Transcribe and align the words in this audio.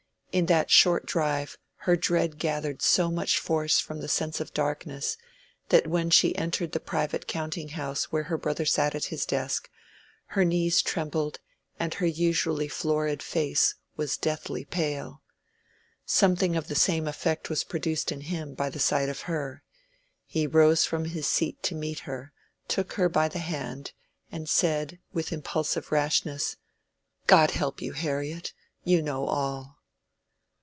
In 0.33 0.45
that 0.45 0.71
short 0.71 1.05
drive 1.05 1.57
her 1.79 1.97
dread 1.97 2.39
gathered 2.39 2.81
so 2.81 3.11
much 3.11 3.37
force 3.37 3.81
from 3.81 3.99
the 3.99 4.07
sense 4.07 4.39
of 4.39 4.53
darkness, 4.53 5.17
that 5.67 5.87
when 5.87 6.09
she 6.09 6.33
entered 6.37 6.71
the 6.71 6.79
private 6.79 7.27
counting 7.27 7.67
house 7.67 8.13
where 8.13 8.23
her 8.23 8.37
brother 8.37 8.63
sat 8.63 8.95
at 8.95 9.07
his 9.11 9.25
desk, 9.25 9.69
her 10.27 10.45
knees 10.45 10.81
trembled 10.81 11.41
and 11.77 11.95
her 11.95 12.05
usually 12.05 12.69
florid 12.69 13.21
face 13.21 13.75
was 13.97 14.15
deathly 14.15 14.63
pale. 14.63 15.21
Something 16.05 16.55
of 16.55 16.69
the 16.69 16.75
same 16.75 17.09
effect 17.09 17.49
was 17.49 17.65
produced 17.65 18.09
in 18.09 18.21
him 18.21 18.53
by 18.53 18.69
the 18.69 18.79
sight 18.79 19.09
of 19.09 19.23
her: 19.23 19.63
he 20.25 20.47
rose 20.47 20.85
from 20.85 21.03
his 21.03 21.27
seat 21.27 21.61
to 21.63 21.75
meet 21.75 21.99
her, 21.99 22.31
took 22.69 22.93
her 22.93 23.09
by 23.09 23.27
the 23.27 23.39
hand, 23.39 23.91
and 24.31 24.47
said, 24.47 24.97
with 25.11 25.27
his 25.27 25.35
impulsive 25.39 25.91
rashness— 25.91 26.55
"God 27.27 27.51
help 27.51 27.81
you, 27.81 27.91
Harriet! 27.91 28.53
you 28.85 29.01
know 29.01 29.25
all." 29.27 29.79